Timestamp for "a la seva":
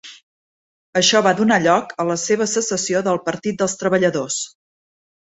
2.03-2.47